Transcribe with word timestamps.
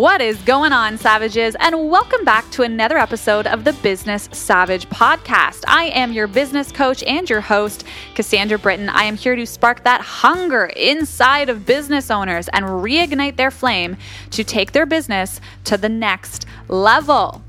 What 0.00 0.22
is 0.22 0.38
going 0.44 0.72
on, 0.72 0.96
Savages? 0.96 1.54
And 1.60 1.90
welcome 1.90 2.24
back 2.24 2.50
to 2.52 2.62
another 2.62 2.96
episode 2.96 3.46
of 3.46 3.64
the 3.64 3.74
Business 3.74 4.30
Savage 4.32 4.88
podcast. 4.88 5.62
I 5.68 5.90
am 5.90 6.14
your 6.14 6.26
business 6.26 6.72
coach 6.72 7.02
and 7.02 7.28
your 7.28 7.42
host, 7.42 7.84
Cassandra 8.14 8.58
Britton. 8.58 8.88
I 8.88 9.02
am 9.02 9.18
here 9.18 9.36
to 9.36 9.44
spark 9.44 9.84
that 9.84 10.00
hunger 10.00 10.72
inside 10.74 11.50
of 11.50 11.66
business 11.66 12.10
owners 12.10 12.48
and 12.48 12.64
reignite 12.64 13.36
their 13.36 13.50
flame 13.50 13.98
to 14.30 14.42
take 14.42 14.72
their 14.72 14.86
business 14.86 15.38
to 15.64 15.76
the 15.76 15.90
next 15.90 16.46
level. 16.68 17.42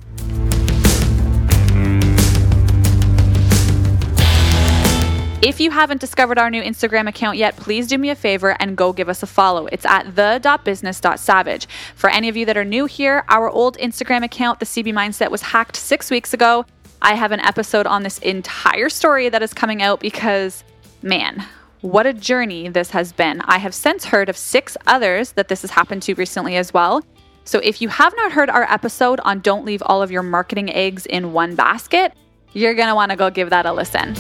If 5.43 5.59
you 5.59 5.71
haven't 5.71 5.99
discovered 5.99 6.37
our 6.37 6.51
new 6.51 6.61
Instagram 6.61 7.09
account 7.09 7.35
yet, 7.35 7.55
please 7.55 7.87
do 7.87 7.97
me 7.97 8.11
a 8.11 8.15
favor 8.15 8.55
and 8.59 8.77
go 8.77 8.93
give 8.93 9.09
us 9.09 9.23
a 9.23 9.27
follow. 9.27 9.65
It's 9.65 9.87
at 9.87 10.15
the.business.savage. 10.15 11.67
For 11.95 12.11
any 12.11 12.29
of 12.29 12.37
you 12.37 12.45
that 12.45 12.57
are 12.57 12.63
new 12.63 12.85
here, 12.85 13.23
our 13.27 13.49
old 13.49 13.75
Instagram 13.79 14.23
account, 14.23 14.59
the 14.59 14.67
CB 14.67 14.93
Mindset, 14.93 15.31
was 15.31 15.41
hacked 15.41 15.75
six 15.77 16.11
weeks 16.11 16.35
ago. 16.35 16.63
I 17.01 17.15
have 17.15 17.31
an 17.31 17.39
episode 17.39 17.87
on 17.87 18.03
this 18.03 18.19
entire 18.19 18.87
story 18.87 19.29
that 19.29 19.41
is 19.41 19.51
coming 19.51 19.81
out 19.81 19.99
because, 19.99 20.63
man, 21.01 21.43
what 21.81 22.05
a 22.05 22.13
journey 22.13 22.69
this 22.69 22.91
has 22.91 23.11
been. 23.11 23.41
I 23.41 23.57
have 23.57 23.73
since 23.73 24.05
heard 24.05 24.29
of 24.29 24.37
six 24.37 24.77
others 24.85 25.31
that 25.31 25.47
this 25.47 25.63
has 25.63 25.71
happened 25.71 26.03
to 26.03 26.13
recently 26.13 26.55
as 26.55 26.71
well. 26.71 27.03
So 27.45 27.57
if 27.63 27.81
you 27.81 27.89
have 27.89 28.13
not 28.15 28.31
heard 28.31 28.51
our 28.51 28.71
episode 28.71 29.19
on 29.21 29.39
Don't 29.39 29.65
Leave 29.65 29.81
All 29.87 30.03
of 30.03 30.11
Your 30.11 30.21
Marketing 30.21 30.71
Eggs 30.71 31.07
in 31.07 31.33
One 31.33 31.55
Basket, 31.55 32.13
you're 32.53 32.75
going 32.75 32.89
to 32.89 32.95
want 32.95 33.09
to 33.09 33.17
go 33.17 33.31
give 33.31 33.49
that 33.49 33.65
a 33.65 33.73
listen. 33.73 34.15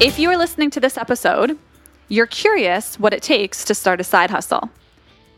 If 0.00 0.18
you 0.18 0.30
are 0.30 0.38
listening 0.38 0.70
to 0.70 0.80
this 0.80 0.96
episode, 0.96 1.58
you're 2.08 2.26
curious 2.26 2.98
what 2.98 3.12
it 3.12 3.22
takes 3.22 3.66
to 3.66 3.74
start 3.74 4.00
a 4.00 4.04
side 4.04 4.30
hustle. 4.30 4.70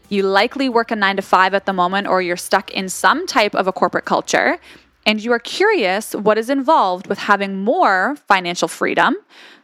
You 0.09 0.23
likely 0.23 0.69
work 0.69 0.93
a 0.93 0.95
nine 0.95 1.17
to 1.17 1.23
five 1.23 1.53
at 1.53 1.67
the 1.67 1.73
moment, 1.73 2.07
or 2.07 2.23
you're 2.23 2.37
stuck 2.37 2.71
in 2.71 2.89
some 2.89 3.27
type 3.27 3.57
of 3.57 3.67
a 3.67 3.73
corporate 3.73 4.05
culture, 4.05 4.59
and 5.05 5.21
you 5.21 5.33
are 5.33 5.41
curious 5.41 6.15
what 6.15 6.39
is 6.39 6.49
involved 6.49 7.09
with 7.09 7.19
having 7.19 7.65
more 7.65 8.15
financial 8.29 8.69
freedom 8.69 9.17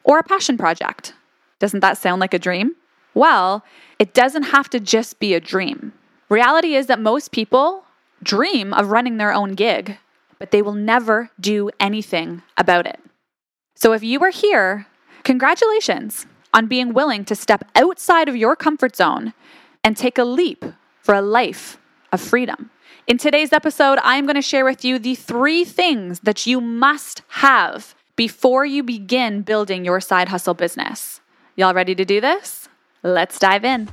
or 0.02 0.18
a 0.18 0.24
passion 0.24 0.58
project. 0.58 1.14
Doesn't 1.60 1.78
that 1.78 1.96
sound 1.96 2.20
like 2.20 2.34
a 2.34 2.38
dream? 2.40 2.74
Well, 3.14 3.64
it 4.00 4.14
doesn't 4.14 4.50
have 4.54 4.68
to 4.70 4.80
just 4.80 5.20
be 5.20 5.32
a 5.32 5.38
dream. 5.38 5.92
Reality 6.28 6.74
is 6.74 6.88
that 6.88 6.98
most 6.98 7.30
people 7.30 7.84
dream 8.20 8.74
of 8.74 8.90
running 8.90 9.18
their 9.18 9.32
own 9.32 9.54
gig, 9.54 9.96
but 10.40 10.50
they 10.50 10.60
will 10.60 10.74
never 10.74 11.30
do 11.38 11.70
anything 11.78 12.42
about 12.56 12.84
it. 12.84 12.98
So 13.80 13.92
if 13.92 14.02
you 14.02 14.20
are 14.24 14.30
here, 14.30 14.88
congratulations 15.22 16.26
on 16.52 16.66
being 16.66 16.92
willing 16.92 17.24
to 17.26 17.36
step 17.36 17.62
outside 17.76 18.28
of 18.28 18.34
your 18.34 18.56
comfort 18.56 18.96
zone 18.96 19.34
and 19.84 19.96
take 19.96 20.18
a 20.18 20.24
leap 20.24 20.64
for 21.00 21.14
a 21.14 21.22
life 21.22 21.78
of 22.10 22.20
freedom. 22.20 22.70
In 23.06 23.18
today's 23.18 23.52
episode, 23.52 24.00
I'm 24.02 24.26
going 24.26 24.34
to 24.34 24.42
share 24.42 24.64
with 24.64 24.84
you 24.84 24.98
the 24.98 25.14
three 25.14 25.64
things 25.64 26.18
that 26.24 26.44
you 26.44 26.60
must 26.60 27.22
have 27.28 27.94
before 28.16 28.66
you 28.66 28.82
begin 28.82 29.42
building 29.42 29.84
your 29.84 30.00
side 30.00 30.28
hustle 30.28 30.54
business. 30.54 31.20
Y'all 31.54 31.72
ready 31.72 31.94
to 31.94 32.04
do 32.04 32.20
this? 32.20 32.68
Let's 33.04 33.38
dive 33.38 33.64
in. 33.64 33.90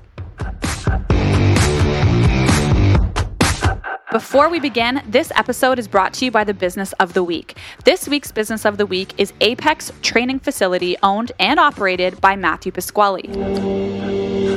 Before 4.16 4.48
we 4.48 4.62
begin, 4.62 5.02
this 5.06 5.30
episode 5.36 5.78
is 5.78 5.90
brought 5.90 6.14
to 6.14 6.24
you 6.24 6.32
by 6.32 6.46
the 6.46 6.54
Business 6.54 6.94
of 7.02 7.12
the 7.12 7.22
Week. 7.22 7.58
This 7.84 8.08
week's 8.08 8.32
Business 8.32 8.66
of 8.66 8.78
the 8.78 8.86
Week 8.86 9.14
is 9.18 9.34
Apex 9.42 9.92
Training 10.02 10.40
Facility, 10.40 10.96
owned 11.04 11.34
and 11.38 11.60
operated 11.60 12.22
by 12.22 12.38
Matthew 12.38 12.72
Pasquale. 12.72 13.28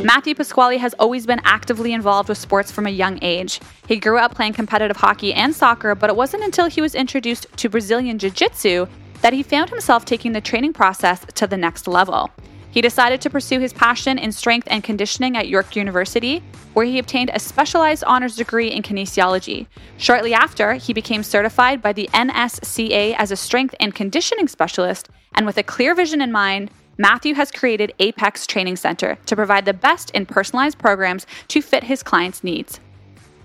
Matthew 0.05 0.37
Pasquale 0.37 0.77
has 0.77 0.94
always 1.00 1.27
been 1.27 1.41
actively 1.43 1.93
involved 1.93 2.28
with 2.28 2.38
sports 2.38 2.71
from 2.71 2.87
a 2.87 2.91
young 2.91 3.19
age. 3.21 3.60
He 3.88 3.97
grew 3.97 4.19
up 4.19 4.32
playing 4.32 4.53
competitive 4.53 4.99
hockey 4.99 5.34
and 5.34 5.53
soccer, 5.53 5.97
but 5.97 6.09
it 6.09 6.15
wasn't 6.15 6.44
until 6.44 6.66
he 6.66 6.81
was 6.81 6.94
introduced 6.94 7.49
to 7.56 7.69
Brazilian 7.69 8.21
Jiu 8.21 8.31
Jitsu 8.31 8.87
that 9.22 9.32
he 9.32 9.43
found 9.43 9.71
himself 9.71 10.05
taking 10.05 10.34
the 10.34 10.41
training 10.41 10.72
process 10.72 11.27
to 11.34 11.49
the 11.49 11.56
next 11.56 11.88
level. 11.88 12.31
He 12.71 12.81
decided 12.81 13.21
to 13.23 13.31
pursue 13.31 13.59
his 13.61 13.73
passion 13.73 14.19
in 14.19 14.31
strength 14.33 14.69
and 14.71 14.84
conditioning 14.84 15.37
at 15.37 15.49
York 15.49 15.75
University, 15.75 16.43
where 16.75 16.87
he 16.87 16.99
obtained 16.99 17.31
a 17.33 17.41
specialized 17.41 18.05
honors 18.05 18.37
degree 18.37 18.69
in 18.69 18.83
kinesiology. 18.83 19.67
Shortly 19.97 20.34
after, 20.34 20.75
he 20.75 20.93
became 20.93 21.23
certified 21.23 21.81
by 21.81 21.93
the 21.93 22.09
NSCA 22.12 23.15
as 23.17 23.31
a 23.31 23.37
strength 23.37 23.75
and 23.81 23.95
conditioning 23.95 24.49
specialist, 24.49 25.09
and 25.34 25.47
with 25.47 25.56
a 25.56 25.62
clear 25.62 25.95
vision 25.95 26.21
in 26.21 26.31
mind, 26.31 26.71
Matthew 26.99 27.34
has 27.34 27.53
created 27.53 27.95
Apex 28.01 28.47
Training 28.47 28.77
Center 28.77 29.17
to 29.27 29.37
provide 29.37 29.65
the 29.65 29.73
best 29.73 30.11
in 30.11 30.27
personalized 30.27 30.79
programs 30.79 31.27
to 31.47 31.62
fit 31.62 31.85
his 31.85 32.03
clients' 32.03 32.43
needs. 32.43 32.81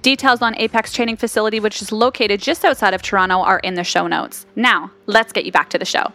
Details 0.02 0.42
on 0.42 0.56
Apex 0.58 0.92
Training 0.92 1.18
Facility, 1.18 1.60
which 1.60 1.82
is 1.82 1.92
located 1.92 2.42
just 2.42 2.66
outside 2.66 2.94
of 2.94 3.02
Toronto, 3.02 3.38
are 3.38 3.60
in 3.60 3.76
the 3.76 3.84
show 3.84 4.06
notes. 4.08 4.46
Now, 4.56 4.92
let's 5.06 5.32
get 5.32 5.46
you 5.46 5.52
back 5.52 5.70
to 5.70 5.78
the 5.78 5.86
show. 5.86 6.12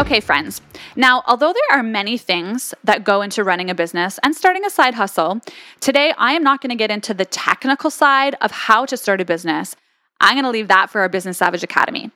Okay, 0.00 0.20
friends. 0.20 0.62
Now, 0.96 1.22
although 1.26 1.52
there 1.52 1.78
are 1.78 1.82
many 1.82 2.16
things 2.16 2.72
that 2.84 3.04
go 3.04 3.20
into 3.20 3.44
running 3.44 3.68
a 3.68 3.74
business 3.74 4.18
and 4.22 4.34
starting 4.34 4.64
a 4.64 4.70
side 4.70 4.94
hustle, 4.94 5.42
today 5.80 6.14
I 6.16 6.32
am 6.32 6.42
not 6.42 6.62
going 6.62 6.70
to 6.70 6.74
get 6.74 6.90
into 6.90 7.12
the 7.12 7.26
technical 7.26 7.90
side 7.90 8.34
of 8.40 8.50
how 8.50 8.86
to 8.86 8.96
start 8.96 9.20
a 9.20 9.26
business. 9.26 9.76
I'm 10.18 10.36
going 10.36 10.44
to 10.44 10.50
leave 10.50 10.68
that 10.68 10.88
for 10.88 11.02
our 11.02 11.10
Business 11.10 11.36
Savage 11.36 11.62
Academy. 11.62 12.10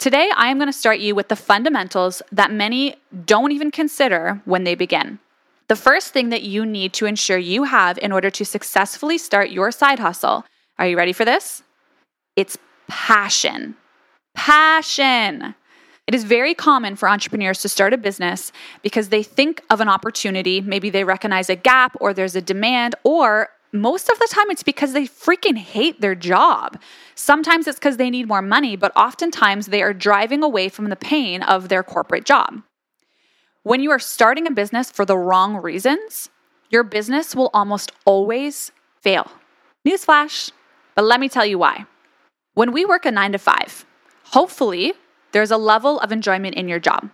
Today, 0.00 0.28
I 0.36 0.48
am 0.48 0.58
going 0.58 0.66
to 0.66 0.72
start 0.72 0.98
you 0.98 1.14
with 1.14 1.28
the 1.28 1.36
fundamentals 1.36 2.22
that 2.32 2.50
many 2.50 2.96
don't 3.24 3.52
even 3.52 3.70
consider 3.70 4.42
when 4.44 4.64
they 4.64 4.74
begin. 4.74 5.20
The 5.68 5.76
first 5.76 6.12
thing 6.12 6.30
that 6.30 6.42
you 6.42 6.66
need 6.66 6.92
to 6.94 7.06
ensure 7.06 7.38
you 7.38 7.62
have 7.62 7.98
in 7.98 8.10
order 8.10 8.30
to 8.30 8.44
successfully 8.44 9.16
start 9.16 9.50
your 9.50 9.70
side 9.70 10.00
hustle, 10.00 10.44
are 10.76 10.88
you 10.88 10.96
ready 10.96 11.12
for 11.12 11.24
this? 11.24 11.62
It's 12.34 12.58
passion. 12.88 13.76
Passion. 14.34 15.54
It 16.08 16.14
is 16.14 16.24
very 16.24 16.54
common 16.54 16.96
for 16.96 17.06
entrepreneurs 17.06 17.60
to 17.60 17.68
start 17.68 17.92
a 17.92 17.98
business 17.98 18.50
because 18.82 19.10
they 19.10 19.22
think 19.22 19.62
of 19.68 19.82
an 19.82 19.90
opportunity, 19.90 20.62
maybe 20.62 20.88
they 20.88 21.04
recognize 21.04 21.50
a 21.50 21.54
gap 21.54 21.98
or 22.00 22.14
there's 22.14 22.34
a 22.34 22.40
demand, 22.40 22.94
or 23.04 23.50
most 23.72 24.08
of 24.08 24.18
the 24.18 24.28
time 24.30 24.50
it's 24.50 24.62
because 24.62 24.94
they 24.94 25.06
freaking 25.06 25.58
hate 25.58 26.00
their 26.00 26.14
job. 26.14 26.80
Sometimes 27.14 27.66
it's 27.66 27.78
because 27.78 27.98
they 27.98 28.08
need 28.08 28.26
more 28.26 28.40
money, 28.40 28.74
but 28.74 28.90
oftentimes 28.96 29.66
they 29.66 29.82
are 29.82 29.92
driving 29.92 30.42
away 30.42 30.70
from 30.70 30.88
the 30.88 30.96
pain 30.96 31.42
of 31.42 31.68
their 31.68 31.82
corporate 31.82 32.24
job. 32.24 32.62
When 33.62 33.82
you 33.82 33.90
are 33.90 33.98
starting 33.98 34.46
a 34.46 34.50
business 34.50 34.90
for 34.90 35.04
the 35.04 35.18
wrong 35.18 35.58
reasons, 35.58 36.30
your 36.70 36.84
business 36.84 37.36
will 37.36 37.50
almost 37.52 37.92
always 38.06 38.72
fail. 39.02 39.30
Newsflash, 39.86 40.52
but 40.94 41.04
let 41.04 41.20
me 41.20 41.28
tell 41.28 41.44
you 41.44 41.58
why. 41.58 41.84
When 42.54 42.72
we 42.72 42.86
work 42.86 43.04
a 43.04 43.10
nine 43.10 43.32
to 43.32 43.38
five, 43.38 43.84
hopefully 44.24 44.94
there's 45.32 45.50
a 45.50 45.56
level 45.56 46.00
of 46.00 46.12
enjoyment 46.12 46.54
in 46.54 46.68
your 46.68 46.78
job. 46.78 47.10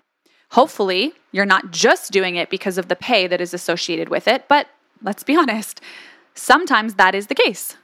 Hopefully, 0.51 1.15
you're 1.33 1.47
not 1.47 1.71
just 1.71 2.13
doing 2.13 2.37
it 2.37 2.49
because 2.49 2.79
of 2.79 2.89
the 2.89 2.97
pay 2.97 3.27
that 3.27 3.41
is 3.41 3.53
associated 3.53 4.09
with 4.09 4.29
it, 4.29 4.47
but 4.49 4.69
let's 5.03 5.23
be 5.23 5.37
honest, 5.43 5.81
sometimes 6.35 6.95
that 6.95 7.15
is 7.15 7.27
the 7.27 7.35
case. 7.35 7.77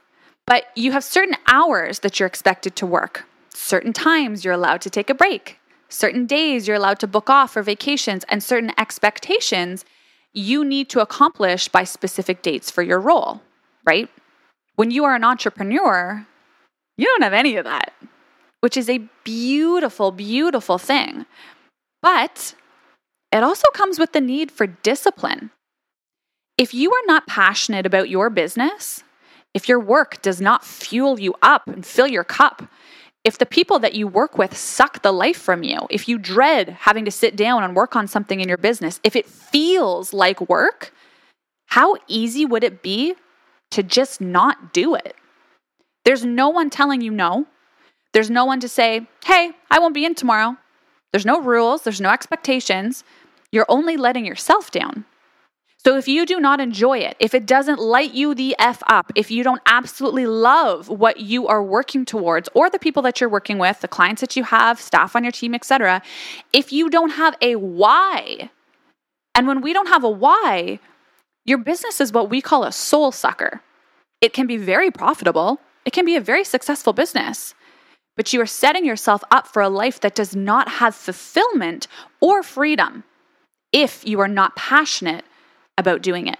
But 0.47 0.65
you 0.75 0.91
have 0.91 1.03
certain 1.03 1.35
hours 1.47 1.99
that 1.99 2.19
you're 2.19 2.27
expected 2.27 2.75
to 2.77 2.85
work, 2.85 3.25
certain 3.53 3.93
times 3.93 4.43
you're 4.43 4.53
allowed 4.53 4.81
to 4.81 4.89
take 4.89 5.09
a 5.09 5.13
break, 5.13 5.59
certain 5.89 6.25
days 6.25 6.67
you're 6.67 6.77
allowed 6.77 6.99
to 6.99 7.07
book 7.07 7.29
off 7.29 7.53
for 7.53 7.61
vacations, 7.61 8.23
and 8.29 8.41
certain 8.41 8.71
expectations 8.77 9.85
you 10.33 10.63
need 10.63 10.89
to 10.89 11.01
accomplish 11.01 11.67
by 11.67 11.83
specific 11.83 12.41
dates 12.41 12.71
for 12.71 12.81
your 12.81 12.99
role, 12.99 13.41
right? 13.85 14.09
When 14.75 14.91
you 14.91 15.03
are 15.03 15.15
an 15.15 15.25
entrepreneur, 15.25 16.25
you 16.97 17.05
don't 17.05 17.23
have 17.23 17.33
any 17.33 17.57
of 17.57 17.65
that 17.65 17.93
which 18.61 18.77
is 18.77 18.89
a 18.89 19.07
beautiful, 19.23 20.11
beautiful 20.11 20.77
thing. 20.77 21.25
But 22.01 22.55
it 23.31 23.43
also 23.43 23.67
comes 23.73 23.99
with 23.99 24.13
the 24.13 24.21
need 24.21 24.51
for 24.51 24.67
discipline. 24.67 25.51
If 26.57 26.73
you 26.73 26.91
are 26.91 27.05
not 27.05 27.27
passionate 27.27 27.85
about 27.85 28.09
your 28.09 28.29
business, 28.29 29.03
if 29.53 29.67
your 29.67 29.79
work 29.79 30.21
does 30.21 30.39
not 30.39 30.65
fuel 30.65 31.19
you 31.19 31.33
up 31.41 31.67
and 31.67 31.85
fill 31.85 32.07
your 32.07 32.23
cup, 32.23 32.63
if 33.23 33.37
the 33.37 33.45
people 33.45 33.79
that 33.79 33.93
you 33.93 34.07
work 34.07 34.37
with 34.37 34.57
suck 34.57 35.01
the 35.01 35.11
life 35.11 35.37
from 35.37 35.63
you, 35.63 35.79
if 35.89 36.07
you 36.07 36.17
dread 36.17 36.69
having 36.81 37.05
to 37.05 37.11
sit 37.11 37.35
down 37.35 37.63
and 37.63 37.75
work 37.75 37.95
on 37.95 38.07
something 38.07 38.39
in 38.39 38.47
your 38.47 38.57
business, 38.57 38.99
if 39.03 39.15
it 39.15 39.27
feels 39.27 40.13
like 40.13 40.49
work, 40.49 40.93
how 41.67 41.97
easy 42.07 42.45
would 42.45 42.63
it 42.63 42.81
be 42.81 43.15
to 43.71 43.83
just 43.83 44.21
not 44.21 44.73
do 44.73 44.95
it? 44.95 45.15
There's 46.03 46.25
no 46.25 46.49
one 46.49 46.69
telling 46.69 47.01
you 47.01 47.11
no. 47.11 47.45
There's 48.13 48.29
no 48.29 48.45
one 48.45 48.59
to 48.59 48.67
say, 48.67 49.07
hey, 49.25 49.51
I 49.69 49.79
won't 49.79 49.93
be 49.93 50.05
in 50.05 50.15
tomorrow. 50.15 50.57
There's 51.11 51.25
no 51.25 51.41
rules, 51.41 51.83
there's 51.83 52.01
no 52.01 52.09
expectations. 52.09 53.03
You're 53.51 53.65
only 53.67 53.97
letting 53.97 54.25
yourself 54.25 54.71
down. 54.71 55.05
So 55.83 55.97
if 55.97 56.07
you 56.07 56.27
do 56.27 56.39
not 56.39 56.61
enjoy 56.61 56.99
it, 56.99 57.17
if 57.19 57.33
it 57.33 57.47
doesn't 57.47 57.79
light 57.79 58.13
you 58.13 58.35
the 58.35 58.55
F 58.59 58.83
up, 58.85 59.11
if 59.15 59.31
you 59.31 59.43
don't 59.43 59.63
absolutely 59.65 60.27
love 60.27 60.89
what 60.89 61.19
you 61.21 61.47
are 61.47 61.63
working 61.63 62.05
towards 62.05 62.47
or 62.53 62.69
the 62.69 62.77
people 62.77 63.01
that 63.01 63.19
you're 63.19 63.29
working 63.29 63.57
with, 63.57 63.81
the 63.81 63.87
clients 63.87 64.21
that 64.21 64.35
you 64.35 64.43
have, 64.43 64.79
staff 64.79 65.15
on 65.15 65.23
your 65.23 65.31
team, 65.31 65.55
etc., 65.55 66.03
if 66.53 66.71
you 66.71 66.87
don't 66.87 67.11
have 67.11 67.35
a 67.41 67.55
why, 67.55 68.51
and 69.33 69.47
when 69.47 69.61
we 69.61 69.73
don't 69.73 69.87
have 69.87 70.03
a 70.03 70.09
why, 70.09 70.79
your 71.45 71.57
business 71.57 71.99
is 71.99 72.13
what 72.13 72.29
we 72.29 72.41
call 72.41 72.63
a 72.63 72.71
soul 72.71 73.11
sucker. 73.11 73.61
It 74.21 74.33
can 74.33 74.45
be 74.45 74.57
very 74.57 74.91
profitable, 74.91 75.59
it 75.83 75.93
can 75.93 76.05
be 76.05 76.15
a 76.15 76.21
very 76.21 76.43
successful 76.43 76.93
business, 76.93 77.55
but 78.15 78.33
you 78.33 78.41
are 78.41 78.45
setting 78.45 78.85
yourself 78.85 79.23
up 79.31 79.47
for 79.47 79.61
a 79.61 79.69
life 79.69 79.99
that 80.01 80.15
does 80.15 80.35
not 80.35 80.67
have 80.69 80.95
fulfillment 80.95 81.87
or 82.19 82.43
freedom 82.43 83.03
if 83.71 84.05
you 84.05 84.19
are 84.19 84.27
not 84.27 84.55
passionate 84.55 85.25
about 85.77 86.01
doing 86.01 86.27
it. 86.27 86.39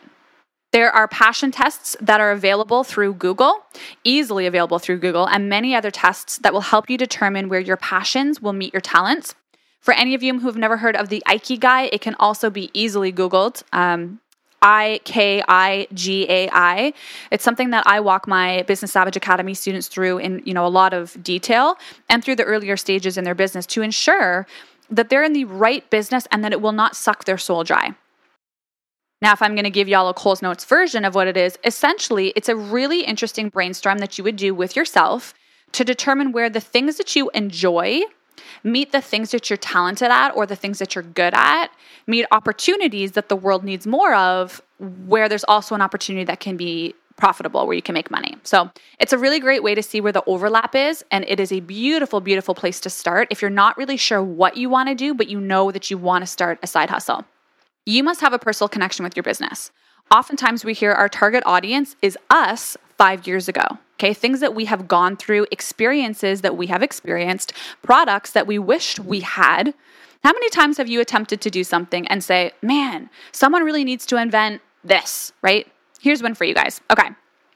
There 0.72 0.92
are 0.92 1.08
passion 1.08 1.52
tests 1.52 1.98
that 2.00 2.22
are 2.22 2.32
available 2.32 2.86
through 2.86 3.16
Google, 3.16 3.66
easily 4.06 4.46
available 4.46 4.80
through 4.80 5.00
Google, 5.00 5.28
and 5.28 5.50
many 5.50 5.76
other 5.76 5.92
tests 5.92 6.38
that 6.38 6.54
will 6.54 6.62
help 6.62 6.90
you 6.90 6.98
determine 6.98 7.50
where 7.50 7.60
your 7.60 7.76
passions 7.76 8.42
will 8.42 8.54
meet 8.54 8.74
your 8.74 8.82
talents. 8.82 9.36
For 9.82 9.94
any 9.94 10.14
of 10.14 10.24
you 10.24 10.40
who 10.40 10.48
have 10.48 10.56
never 10.56 10.78
heard 10.78 10.96
of 10.96 11.10
the 11.10 11.24
Ikigai, 11.28 11.90
it 11.92 12.02
can 12.02 12.16
also 12.20 12.50
be 12.50 12.70
easily 12.74 13.12
Googled. 13.12 13.64
Um, 13.74 14.22
I 14.62 15.02
K 15.04 15.44
I 15.48 15.88
G 15.94 16.26
A 16.30 16.50
I. 16.52 16.94
It's 17.32 17.44
something 17.44 17.72
that 17.72 17.86
I 17.88 18.00
walk 18.00 18.28
my 18.28 18.64
Business 18.64 18.92
Savage 18.92 19.16
Academy 19.16 19.54
students 19.54 19.88
through 19.88 20.20
in 20.20 20.42
you 20.46 20.54
know 20.54 20.66
a 20.66 20.70
lot 20.70 20.94
of 20.94 21.22
detail 21.24 21.78
and 22.10 22.24
through 22.24 22.36
the 22.36 22.44
earlier 22.44 22.78
stages 22.78 23.18
in 23.18 23.24
their 23.24 23.36
business 23.36 23.66
to 23.68 23.82
ensure 23.82 24.46
that 24.90 25.10
they're 25.10 25.24
in 25.24 25.34
the 25.34 25.46
right 25.46 25.90
business 25.90 26.28
and 26.32 26.44
that 26.44 26.52
it 26.52 26.62
will 26.62 26.74
not 26.74 26.96
suck 26.96 27.26
their 27.26 27.38
soul 27.38 27.64
dry. 27.64 27.96
Now, 29.22 29.34
if 29.34 29.42
I'm 29.42 29.54
going 29.54 29.66
to 29.66 29.70
give 29.70 29.88
y'all 29.88 30.10
a 30.10 30.14
Coles 30.14 30.42
Notes 30.42 30.66
version 30.66 31.06
of 31.06 31.14
what 31.14 31.28
it 31.28 31.38
is, 31.38 31.58
essentially, 31.64 32.34
it's 32.36 32.50
a 32.50 32.56
really 32.56 33.04
interesting 33.04 33.50
brainstorm 33.50 34.00
that 34.00 34.18
you 34.18 34.24
would 34.24 34.36
do 34.36 34.56
with 34.56 34.76
yourself 34.76 35.34
to 35.74 35.86
determine 35.86 36.32
where 36.32 36.50
the 36.50 36.60
things 36.60 36.98
that 36.98 37.16
you 37.16 37.30
enjoy 37.34 38.02
meet 38.64 38.92
the 38.92 39.02
things 39.02 39.32
that 39.32 39.50
you're 39.50 39.58
talented 39.58 40.10
at 40.10 40.30
or 40.32 40.46
the 40.46 40.56
things 40.56 40.80
that 40.80 40.96
you're 40.96 41.04
good 41.04 41.34
at, 41.34 41.68
meet 42.08 42.26
opportunities 42.32 43.14
that 43.14 43.30
the 43.30 43.36
world 43.36 43.64
needs 43.64 43.88
more 43.88 44.14
of, 44.16 44.62
where 44.80 45.30
there's 45.30 45.44
also 45.46 45.76
an 45.76 45.82
opportunity 45.82 46.24
that 46.26 46.40
can 46.40 46.58
be 46.58 46.94
profitable 47.18 47.68
where 47.68 47.76
you 47.76 47.82
can 47.82 47.94
make 47.94 48.10
money. 48.10 48.36
So 48.44 48.72
it's 49.00 49.14
a 49.14 49.18
really 49.18 49.40
great 49.40 49.62
way 49.62 49.76
to 49.76 49.84
see 49.84 50.02
where 50.02 50.12
the 50.12 50.24
overlap 50.26 50.74
is. 50.74 51.06
And 51.12 51.24
it 51.28 51.40
is 51.40 51.52
a 51.52 51.60
beautiful, 51.60 52.20
beautiful 52.20 52.56
place 52.56 52.80
to 52.82 52.90
start 52.90 53.28
if 53.30 53.42
you're 53.42 53.52
not 53.52 53.78
really 53.78 53.98
sure 53.98 54.24
what 54.24 54.58
you 54.58 54.70
want 54.70 54.90
to 54.90 54.96
do, 54.96 55.14
but 55.14 55.28
you 55.30 55.40
know 55.40 55.72
that 55.72 55.92
you 55.92 55.98
want 55.98 56.24
to 56.24 56.26
start 56.26 56.58
a 56.64 56.68
side 56.68 56.90
hustle. 56.90 57.26
You 57.86 58.04
must 58.04 58.22
have 58.22 58.34
a 58.34 58.40
personal 58.40 58.70
connection 58.70 59.04
with 59.04 59.16
your 59.16 59.24
business. 59.24 59.72
Oftentimes, 60.12 60.66
we 60.66 60.74
hear 60.74 60.92
our 60.92 61.08
target 61.08 61.42
audience 61.46 61.96
is 62.02 62.18
us 62.30 62.76
five 62.98 63.26
years 63.26 63.48
ago. 63.48 63.78
Okay, 64.02 64.16
things 64.16 64.40
that 64.40 64.56
we 64.56 64.66
have 64.66 64.88
gone 64.88 65.16
through, 65.16 65.46
experiences 65.52 66.42
that 66.42 66.58
we 66.58 66.66
have 66.66 66.82
experienced, 66.82 67.54
products 67.84 68.32
that 68.32 68.48
we 68.48 68.58
wished 68.58 68.98
we 68.98 69.20
had. 69.20 69.76
How 70.24 70.34
many 70.34 70.50
times 70.50 70.78
have 70.78 70.90
you 70.90 71.02
attempted 71.02 71.40
to 71.42 71.52
do 71.52 71.64
something 71.64 72.08
and 72.08 72.24
say, 72.24 72.52
man, 72.64 73.12
someone 73.32 73.64
really 73.64 73.84
needs 73.84 74.08
to 74.08 74.18
invent 74.18 74.64
this, 74.84 75.34
right? 75.44 75.68
Here's 76.02 76.24
one 76.24 76.34
for 76.34 76.46
you 76.46 76.56
guys. 76.56 76.82
Okay. 76.90 77.10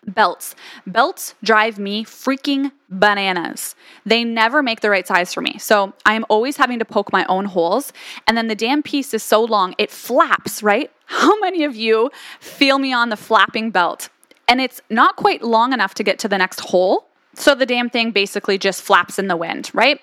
Belts. 0.06 0.54
Belts 0.86 1.34
drive 1.44 1.80
me 1.80 2.06
freaking 2.06 2.72
bananas. 2.90 3.74
They 4.06 4.24
never 4.24 4.62
make 4.62 4.82
the 4.82 4.92
right 4.92 5.08
size 5.08 5.34
for 5.34 5.42
me. 5.42 5.58
So 5.58 5.94
I 6.06 6.14
am 6.14 6.28
always 6.30 6.58
having 6.58 6.78
to 6.78 6.86
poke 6.86 7.12
my 7.12 7.26
own 7.26 7.46
holes. 7.46 7.92
And 8.28 8.38
then 8.38 8.50
the 8.50 8.56
damn 8.56 8.84
piece 8.84 9.16
is 9.16 9.24
so 9.24 9.44
long, 9.44 9.74
it 9.80 9.90
flaps, 9.90 10.62
right? 10.62 10.92
How 11.08 11.40
many 11.40 11.64
of 11.64 11.76
you 11.76 12.12
feel 12.40 12.78
me 12.78 12.94
on 12.94 13.10
the 13.10 13.18
flapping 13.18 13.72
belt? 13.72 14.10
And 14.48 14.62
it's 14.62 14.82
not 14.90 15.16
quite 15.16 15.44
long 15.44 15.74
enough 15.74 15.94
to 15.96 16.04
get 16.04 16.20
to 16.20 16.28
the 16.28 16.38
next 16.38 16.60
hole. 16.60 17.08
So 17.34 17.56
the 17.56 17.66
damn 17.66 17.90
thing 17.90 18.12
basically 18.12 18.58
just 18.58 18.82
flaps 18.82 19.20
in 19.20 19.28
the 19.28 19.38
wind, 19.38 19.72
right? 19.74 20.00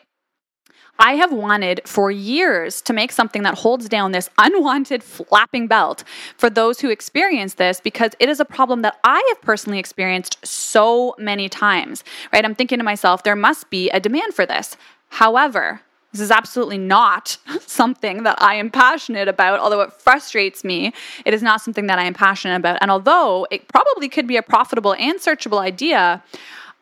I 0.99 1.15
have 1.15 1.33
wanted 1.33 1.81
for 1.87 2.11
years 2.11 2.81
to 2.83 2.93
make 2.93 3.13
something 3.13 3.43
that 3.43 3.59
holds 3.59 3.89
down 3.89 4.13
this 4.13 4.29
unwanted 4.39 5.03
flapping 5.03 5.67
belt 5.67 6.05
for 6.37 6.51
those 6.51 6.81
who 6.81 6.91
experience 6.91 7.55
this 7.55 7.81
because 7.81 8.13
it 8.21 8.29
is 8.29 8.41
a 8.41 8.45
problem 8.45 8.83
that 8.83 8.99
I 9.03 9.25
have 9.31 9.41
personally 9.41 9.79
experienced 9.79 10.45
so 10.47 11.15
many 11.19 11.49
times, 11.49 12.05
right? 12.33 12.45
I'm 12.45 12.55
thinking 12.55 12.79
to 12.79 12.85
myself, 12.85 13.23
there 13.23 13.37
must 13.37 13.71
be 13.71 13.91
a 13.91 14.01
demand 14.01 14.35
for 14.35 14.47
this. 14.47 14.77
However, 15.09 15.81
this 16.13 16.21
is 16.21 16.31
absolutely 16.31 16.79
not 16.79 17.39
something 17.67 18.23
that 18.23 18.41
I 18.41 18.55
am 18.55 18.71
passionate 18.71 19.29
about, 19.29 19.61
although 19.61 19.81
it 19.81 19.93
frustrates 19.93 20.63
me. 20.63 20.93
It 21.25 21.35
is 21.35 21.43
not 21.43 21.61
something 21.61 21.87
that 21.87 21.99
I 21.99 22.05
am 22.05 22.15
passionate 22.15 22.57
about. 22.57 22.79
And 22.81 22.91
although 22.91 23.47
it 23.51 23.69
probably 23.69 24.09
could 24.09 24.27
be 24.27 24.37
a 24.37 24.43
profitable 24.43 24.95
and 24.95 25.19
searchable 25.19 25.61
idea, 25.61 26.23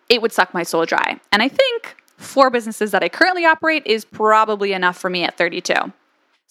it 0.08 0.20
would 0.20 0.32
suck 0.32 0.52
my 0.52 0.64
soul 0.64 0.84
dry. 0.84 1.20
And 1.32 1.42
I 1.42 1.48
think 1.48 1.96
four 2.16 2.50
businesses 2.50 2.90
that 2.90 3.02
I 3.02 3.08
currently 3.08 3.44
operate 3.44 3.86
is 3.86 4.04
probably 4.04 4.72
enough 4.72 4.98
for 4.98 5.08
me 5.08 5.24
at 5.24 5.38
32. 5.38 5.74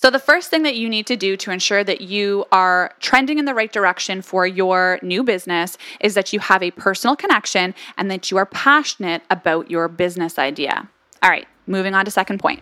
So, 0.01 0.09
the 0.09 0.17
first 0.17 0.49
thing 0.49 0.63
that 0.63 0.77
you 0.77 0.87
need 0.87 1.05
to 1.07 1.17
do 1.17 1.35
to 1.35 1.51
ensure 1.51 1.83
that 1.83 1.99
you 1.99 2.45
are 2.53 2.93
trending 3.01 3.37
in 3.37 3.43
the 3.43 3.53
right 3.53 3.71
direction 3.71 4.21
for 4.21 4.47
your 4.47 4.97
new 5.01 5.23
business 5.23 5.77
is 5.99 6.13
that 6.13 6.31
you 6.31 6.39
have 6.39 6.63
a 6.63 6.71
personal 6.71 7.17
connection 7.17 7.75
and 7.97 8.09
that 8.09 8.31
you 8.31 8.37
are 8.37 8.45
passionate 8.45 9.23
about 9.29 9.69
your 9.69 9.89
business 9.89 10.39
idea. 10.39 10.87
All 11.21 11.29
right, 11.29 11.49
moving 11.69 11.93
on 11.93 12.03
to 12.05 12.11
second 12.11 12.39
point. 12.39 12.61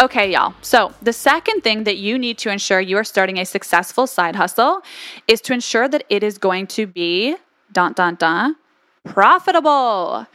Okay, 0.00 0.32
y'all. 0.32 0.54
So, 0.62 0.92
the 1.00 1.12
second 1.12 1.62
thing 1.62 1.84
that 1.84 1.96
you 1.96 2.18
need 2.18 2.36
to 2.38 2.50
ensure 2.50 2.80
you 2.80 2.96
are 2.96 3.04
starting 3.04 3.38
a 3.38 3.44
successful 3.44 4.08
side 4.08 4.34
hustle 4.34 4.82
is 5.28 5.40
to 5.42 5.52
ensure 5.52 5.86
that 5.88 6.02
it 6.08 6.24
is 6.24 6.38
going 6.38 6.66
to 6.68 6.86
be 6.88 7.36
dun 7.72 7.92
dun 7.92 8.16
dun 8.16 8.56
profitable. 9.04 10.26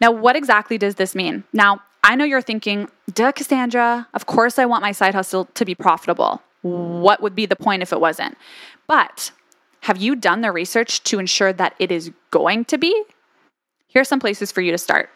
Now, 0.00 0.12
what 0.12 0.36
exactly 0.36 0.78
does 0.78 0.96
this 0.96 1.14
mean? 1.14 1.44
Now, 1.52 1.82
I 2.04 2.14
know 2.14 2.24
you're 2.24 2.42
thinking, 2.42 2.88
duh, 3.12 3.32
Cassandra, 3.32 4.06
of 4.14 4.26
course 4.26 4.60
I 4.60 4.66
want 4.66 4.82
my 4.82 4.92
side 4.92 5.14
hustle 5.14 5.46
to 5.54 5.64
be 5.64 5.74
profitable. 5.74 6.40
What 6.62 7.20
would 7.20 7.34
be 7.34 7.46
the 7.46 7.56
point 7.56 7.82
if 7.82 7.92
it 7.92 8.00
wasn't? 8.00 8.36
But 8.86 9.32
have 9.86 9.98
you 9.98 10.16
done 10.16 10.40
the 10.40 10.50
research 10.50 11.00
to 11.04 11.20
ensure 11.20 11.52
that 11.52 11.76
it 11.78 11.92
is 11.92 12.10
going 12.32 12.64
to 12.64 12.76
be? 12.76 13.04
Here 13.86 14.02
are 14.02 14.04
some 14.04 14.18
places 14.18 14.50
for 14.50 14.60
you 14.60 14.72
to 14.72 14.78
start. 14.78 15.10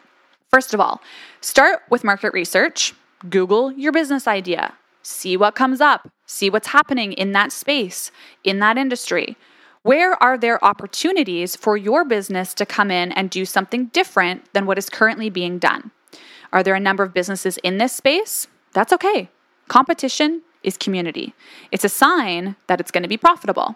First 0.49 0.73
of 0.73 0.79
all, 0.79 1.01
start 1.41 1.81
with 1.89 2.05
market 2.05 2.31
research. 2.31 2.93
Google 3.29 3.73
your 3.73 3.91
business 3.91 4.29
idea. 4.29 4.73
See 5.03 5.35
what 5.35 5.55
comes 5.55 5.81
up. 5.81 6.07
See 6.25 6.49
what's 6.49 6.69
happening 6.69 7.11
in 7.11 7.33
that 7.33 7.51
space, 7.51 8.11
in 8.45 8.59
that 8.59 8.77
industry. 8.77 9.35
Where 9.83 10.13
are 10.23 10.37
there 10.37 10.63
opportunities 10.63 11.57
for 11.57 11.75
your 11.75 12.05
business 12.05 12.53
to 12.53 12.65
come 12.65 12.91
in 12.91 13.11
and 13.11 13.29
do 13.29 13.43
something 13.43 13.87
different 13.87 14.53
than 14.53 14.65
what 14.65 14.77
is 14.77 14.89
currently 14.89 15.29
being 15.29 15.59
done? 15.59 15.91
Are 16.53 16.63
there 16.63 16.75
a 16.75 16.79
number 16.79 17.03
of 17.03 17.13
businesses 17.13 17.57
in 17.57 17.77
this 17.77 17.91
space? 17.91 18.47
That's 18.71 18.93
okay. 18.93 19.29
Competition 19.67 20.43
is 20.63 20.77
community. 20.77 21.33
It's 21.73 21.83
a 21.83 21.89
sign 21.89 22.55
that 22.67 22.79
it's 22.79 22.91
going 22.91 23.03
to 23.03 23.09
be 23.09 23.17
profitable. 23.17 23.75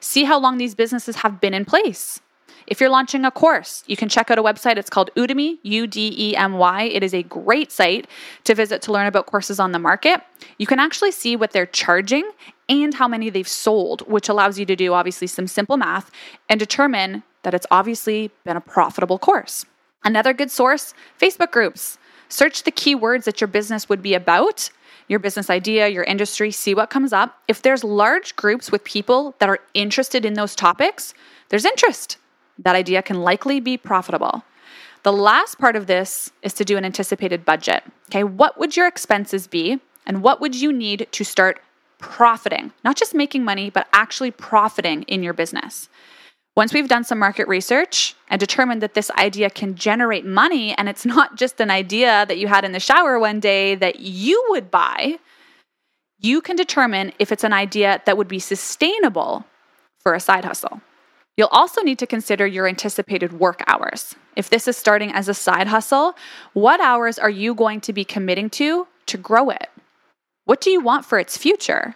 See 0.00 0.24
how 0.24 0.38
long 0.38 0.58
these 0.58 0.74
businesses 0.74 1.16
have 1.16 1.40
been 1.40 1.54
in 1.54 1.64
place. 1.64 2.20
If 2.66 2.80
you're 2.80 2.90
launching 2.90 3.24
a 3.24 3.30
course, 3.30 3.82
you 3.86 3.96
can 3.96 4.10
check 4.10 4.30
out 4.30 4.38
a 4.38 4.42
website. 4.42 4.76
It's 4.76 4.90
called 4.90 5.10
Udemy, 5.16 5.58
U 5.62 5.86
D 5.86 6.14
E 6.16 6.36
M 6.36 6.54
Y. 6.54 6.82
It 6.82 7.02
is 7.02 7.14
a 7.14 7.22
great 7.22 7.72
site 7.72 8.06
to 8.44 8.54
visit 8.54 8.82
to 8.82 8.92
learn 8.92 9.06
about 9.06 9.24
courses 9.24 9.58
on 9.58 9.72
the 9.72 9.78
market. 9.78 10.20
You 10.58 10.66
can 10.66 10.78
actually 10.78 11.12
see 11.12 11.34
what 11.34 11.52
they're 11.52 11.64
charging 11.64 12.30
and 12.68 12.92
how 12.92 13.08
many 13.08 13.30
they've 13.30 13.48
sold, 13.48 14.02
which 14.02 14.28
allows 14.28 14.58
you 14.58 14.66
to 14.66 14.76
do 14.76 14.92
obviously 14.92 15.26
some 15.26 15.46
simple 15.46 15.78
math 15.78 16.10
and 16.50 16.60
determine 16.60 17.22
that 17.42 17.54
it's 17.54 17.66
obviously 17.70 18.30
been 18.44 18.58
a 18.58 18.60
profitable 18.60 19.18
course. 19.18 19.64
Another 20.04 20.34
good 20.34 20.50
source 20.50 20.92
Facebook 21.18 21.50
groups. 21.50 21.98
Search 22.28 22.62
the 22.62 22.72
keywords 22.72 23.24
that 23.24 23.40
your 23.40 23.48
business 23.48 23.88
would 23.88 24.02
be 24.02 24.14
about, 24.14 24.70
your 25.08 25.18
business 25.18 25.48
idea, 25.48 25.88
your 25.88 26.04
industry, 26.04 26.50
see 26.50 26.74
what 26.74 26.90
comes 26.90 27.12
up. 27.12 27.42
If 27.48 27.62
there's 27.62 27.82
large 27.82 28.36
groups 28.36 28.70
with 28.70 28.84
people 28.84 29.34
that 29.38 29.48
are 29.48 29.60
interested 29.72 30.24
in 30.24 30.34
those 30.34 30.54
topics, 30.54 31.14
there's 31.48 31.64
interest. 31.64 32.18
That 32.58 32.76
idea 32.76 33.02
can 33.02 33.22
likely 33.22 33.60
be 33.60 33.76
profitable. 33.76 34.42
The 35.04 35.12
last 35.12 35.58
part 35.58 35.76
of 35.76 35.86
this 35.86 36.30
is 36.42 36.52
to 36.54 36.64
do 36.64 36.76
an 36.76 36.84
anticipated 36.84 37.44
budget. 37.44 37.84
Okay, 38.10 38.24
what 38.24 38.58
would 38.58 38.76
your 38.76 38.86
expenses 38.86 39.46
be 39.46 39.80
and 40.04 40.22
what 40.22 40.40
would 40.40 40.54
you 40.54 40.72
need 40.72 41.06
to 41.12 41.24
start 41.24 41.60
profiting, 41.98 42.72
not 42.84 42.96
just 42.96 43.14
making 43.14 43.44
money, 43.44 43.70
but 43.70 43.88
actually 43.92 44.30
profiting 44.30 45.02
in 45.02 45.22
your 45.22 45.32
business. 45.32 45.88
Once 46.58 46.74
we've 46.74 46.88
done 46.88 47.04
some 47.04 47.20
market 47.20 47.46
research 47.46 48.16
and 48.30 48.40
determined 48.40 48.82
that 48.82 48.94
this 48.94 49.12
idea 49.12 49.48
can 49.48 49.76
generate 49.76 50.26
money 50.26 50.76
and 50.76 50.88
it's 50.88 51.06
not 51.06 51.36
just 51.36 51.60
an 51.60 51.70
idea 51.70 52.26
that 52.26 52.36
you 52.36 52.48
had 52.48 52.64
in 52.64 52.72
the 52.72 52.80
shower 52.80 53.16
one 53.16 53.38
day 53.38 53.76
that 53.76 54.00
you 54.00 54.44
would 54.48 54.68
buy, 54.68 55.16
you 56.18 56.40
can 56.40 56.56
determine 56.56 57.12
if 57.20 57.30
it's 57.30 57.44
an 57.44 57.52
idea 57.52 58.02
that 58.06 58.16
would 58.16 58.26
be 58.26 58.40
sustainable 58.40 59.44
for 60.00 60.14
a 60.14 60.18
side 60.18 60.44
hustle. 60.44 60.80
You'll 61.36 61.46
also 61.52 61.80
need 61.82 62.00
to 62.00 62.08
consider 62.08 62.44
your 62.44 62.66
anticipated 62.66 63.34
work 63.34 63.62
hours. 63.68 64.16
If 64.34 64.50
this 64.50 64.66
is 64.66 64.76
starting 64.76 65.12
as 65.12 65.28
a 65.28 65.34
side 65.34 65.68
hustle, 65.68 66.16
what 66.54 66.80
hours 66.80 67.20
are 67.20 67.30
you 67.30 67.54
going 67.54 67.80
to 67.82 67.92
be 67.92 68.04
committing 68.04 68.50
to 68.58 68.88
to 69.06 69.16
grow 69.16 69.50
it? 69.50 69.68
What 70.44 70.60
do 70.60 70.70
you 70.70 70.80
want 70.80 71.04
for 71.04 71.20
its 71.20 71.38
future? 71.38 71.94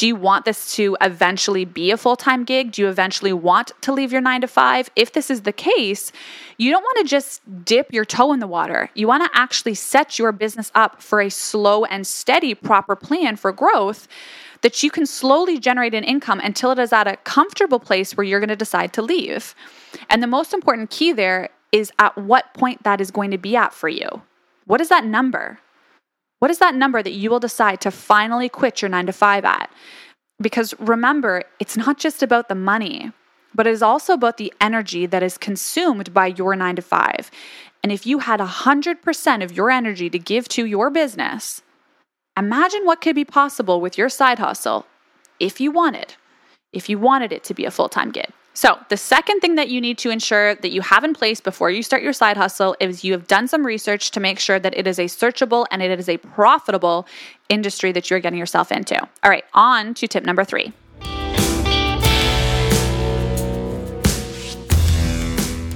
Do 0.00 0.06
you 0.06 0.16
want 0.16 0.46
this 0.46 0.74
to 0.76 0.96
eventually 1.02 1.66
be 1.66 1.90
a 1.90 1.96
full 1.98 2.16
time 2.16 2.44
gig? 2.44 2.72
Do 2.72 2.80
you 2.80 2.88
eventually 2.88 3.34
want 3.34 3.72
to 3.82 3.92
leave 3.92 4.12
your 4.12 4.22
nine 4.22 4.40
to 4.40 4.46
five? 4.46 4.88
If 4.96 5.12
this 5.12 5.28
is 5.28 5.42
the 5.42 5.52
case, 5.52 6.10
you 6.56 6.70
don't 6.70 6.82
want 6.82 6.96
to 7.00 7.04
just 7.04 7.42
dip 7.66 7.92
your 7.92 8.06
toe 8.06 8.32
in 8.32 8.40
the 8.40 8.46
water. 8.46 8.88
You 8.94 9.06
want 9.06 9.30
to 9.30 9.38
actually 9.38 9.74
set 9.74 10.18
your 10.18 10.32
business 10.32 10.72
up 10.74 11.02
for 11.02 11.20
a 11.20 11.28
slow 11.28 11.84
and 11.84 12.06
steady, 12.06 12.54
proper 12.54 12.96
plan 12.96 13.36
for 13.36 13.52
growth 13.52 14.08
that 14.62 14.82
you 14.82 14.90
can 14.90 15.04
slowly 15.04 15.58
generate 15.58 15.92
an 15.92 16.04
income 16.04 16.40
until 16.40 16.70
it 16.70 16.78
is 16.78 16.94
at 16.94 17.06
a 17.06 17.18
comfortable 17.18 17.78
place 17.78 18.16
where 18.16 18.24
you're 18.24 18.40
going 18.40 18.48
to 18.48 18.56
decide 18.56 18.94
to 18.94 19.02
leave. 19.02 19.54
And 20.08 20.22
the 20.22 20.26
most 20.26 20.54
important 20.54 20.88
key 20.88 21.12
there 21.12 21.50
is 21.72 21.92
at 21.98 22.16
what 22.16 22.54
point 22.54 22.84
that 22.84 23.02
is 23.02 23.10
going 23.10 23.32
to 23.32 23.38
be 23.38 23.54
at 23.54 23.74
for 23.74 23.90
you. 23.90 24.22
What 24.64 24.80
is 24.80 24.88
that 24.88 25.04
number? 25.04 25.58
What 26.40 26.50
is 26.50 26.58
that 26.58 26.74
number 26.74 27.02
that 27.02 27.12
you 27.12 27.30
will 27.30 27.38
decide 27.38 27.80
to 27.82 27.90
finally 27.90 28.48
quit 28.48 28.82
your 28.82 28.88
nine 28.88 29.06
to 29.06 29.12
five 29.12 29.44
at? 29.44 29.70
Because 30.40 30.74
remember, 30.78 31.44
it's 31.58 31.76
not 31.76 31.98
just 31.98 32.22
about 32.22 32.48
the 32.48 32.54
money, 32.54 33.12
but 33.54 33.66
it 33.66 33.70
is 33.70 33.82
also 33.82 34.14
about 34.14 34.38
the 34.38 34.52
energy 34.60 35.04
that 35.04 35.22
is 35.22 35.36
consumed 35.36 36.14
by 36.14 36.26
your 36.26 36.56
nine 36.56 36.76
to 36.76 36.82
five. 36.82 37.30
And 37.82 37.92
if 37.92 38.06
you 38.06 38.20
had 38.20 38.40
100% 38.40 39.44
of 39.44 39.52
your 39.52 39.70
energy 39.70 40.08
to 40.08 40.18
give 40.18 40.48
to 40.48 40.64
your 40.64 40.90
business, 40.90 41.62
imagine 42.36 42.86
what 42.86 43.02
could 43.02 43.16
be 43.16 43.24
possible 43.24 43.80
with 43.80 43.98
your 43.98 44.08
side 44.08 44.38
hustle 44.38 44.86
if 45.38 45.60
you 45.60 45.70
wanted, 45.70 46.14
if 46.72 46.88
you 46.88 46.98
wanted 46.98 47.32
it 47.32 47.44
to 47.44 47.54
be 47.54 47.66
a 47.66 47.70
full 47.70 47.88
time 47.90 48.10
gig. 48.10 48.30
So, 48.52 48.78
the 48.88 48.96
second 48.96 49.40
thing 49.40 49.54
that 49.54 49.68
you 49.68 49.80
need 49.80 49.96
to 49.98 50.10
ensure 50.10 50.56
that 50.56 50.72
you 50.72 50.80
have 50.80 51.04
in 51.04 51.14
place 51.14 51.40
before 51.40 51.70
you 51.70 51.84
start 51.84 52.02
your 52.02 52.12
side 52.12 52.36
hustle 52.36 52.76
is 52.80 53.04
you 53.04 53.12
have 53.12 53.28
done 53.28 53.46
some 53.46 53.64
research 53.64 54.10
to 54.10 54.20
make 54.20 54.40
sure 54.40 54.58
that 54.58 54.76
it 54.76 54.88
is 54.88 54.98
a 54.98 55.04
searchable 55.04 55.66
and 55.70 55.82
it 55.82 55.96
is 55.98 56.08
a 56.08 56.16
profitable 56.16 57.06
industry 57.48 57.92
that 57.92 58.10
you're 58.10 58.18
getting 58.18 58.38
yourself 58.38 58.72
into. 58.72 59.00
All 59.00 59.30
right, 59.30 59.44
on 59.54 59.94
to 59.94 60.08
tip 60.08 60.24
number 60.24 60.42
three. 60.42 60.72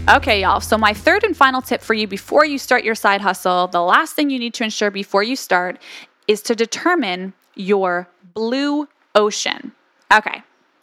Okay, 0.07 0.43
y'all. 0.43 0.61
So, 0.61 0.77
my 0.77 0.93
third 0.93 1.23
and 1.23 1.37
final 1.37 1.63
tip 1.63 1.81
for 1.81 1.95
you 1.95 2.09
before 2.09 2.45
you 2.45 2.59
start 2.59 2.83
your 2.83 2.97
side 2.97 3.21
hustle, 3.21 3.69
the 3.69 3.83
last 3.83 4.15
thing 4.15 4.31
you 4.31 4.39
need 4.41 4.55
to 4.55 4.65
ensure 4.65 4.91
before 4.91 5.23
you 5.23 5.37
start 5.37 5.79
is 6.27 6.43
to 6.43 6.57
determine 6.57 7.35
your 7.55 8.09
blue 8.35 8.89
ocean. 9.15 9.71
Okay, 10.13 10.43